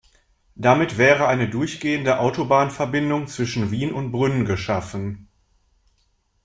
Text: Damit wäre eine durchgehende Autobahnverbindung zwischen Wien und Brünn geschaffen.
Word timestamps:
Damit 0.55 0.97
wäre 0.97 1.27
eine 1.27 1.47
durchgehende 1.47 2.17
Autobahnverbindung 2.19 3.27
zwischen 3.27 3.69
Wien 3.69 3.93
und 3.93 4.11
Brünn 4.11 4.45
geschaffen. 4.45 5.27